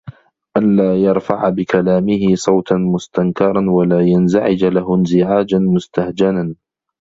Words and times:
أَنْ 0.57 0.75
لَا 0.75 0.95
يَرْفَعَ 1.01 1.49
بِكَلَامِهِ 1.49 2.35
صَوْتًا 2.35 2.75
مُسْتَنْكَرًا 2.75 3.65
وَلَا 3.69 4.01
يَنْزَعِجَ 4.01 4.65
لَهُ 4.65 4.95
انْزِعَاجًا 4.95 5.57
مُسْتَهْجَنًا 5.59 6.55